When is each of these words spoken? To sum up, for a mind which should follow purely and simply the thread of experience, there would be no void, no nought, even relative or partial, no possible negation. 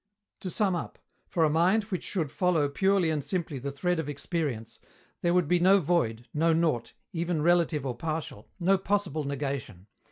To 0.39 0.49
sum 0.49 0.75
up, 0.75 0.97
for 1.27 1.43
a 1.43 1.49
mind 1.51 1.83
which 1.83 2.03
should 2.03 2.31
follow 2.31 2.67
purely 2.69 3.11
and 3.11 3.23
simply 3.23 3.59
the 3.59 3.71
thread 3.71 3.99
of 3.99 4.09
experience, 4.09 4.79
there 5.21 5.31
would 5.31 5.47
be 5.47 5.59
no 5.59 5.79
void, 5.79 6.27
no 6.33 6.53
nought, 6.53 6.93
even 7.13 7.43
relative 7.43 7.85
or 7.85 7.95
partial, 7.95 8.49
no 8.59 8.79
possible 8.79 9.25
negation. 9.25 9.85